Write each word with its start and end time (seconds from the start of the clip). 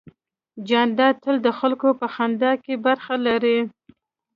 جانداد 0.67 1.15
تل 1.23 1.37
د 1.45 1.47
خلکو 1.59 1.89
په 1.99 2.07
خندا 2.13 2.51
کې 2.63 2.73
برخه 2.85 3.15
لري. 3.27 3.59